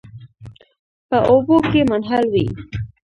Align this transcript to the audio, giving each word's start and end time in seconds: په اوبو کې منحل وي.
په 1.09 1.17
اوبو 1.31 1.57
کې 1.69 1.81
منحل 1.89 2.25
وي. 2.33 2.45